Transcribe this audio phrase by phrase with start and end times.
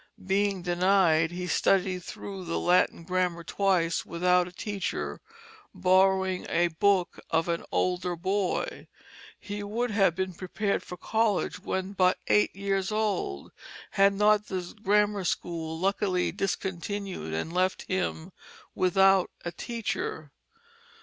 [0.25, 5.21] Being denied he studied through the Latin grammar twice without a teacher,
[5.75, 8.87] borrowing a book of an older boy.
[9.39, 13.51] He would have been prepared for college when but eight years old,
[13.91, 18.31] had not the grammar school luckily discontinued and left him
[18.73, 20.31] without a teacher.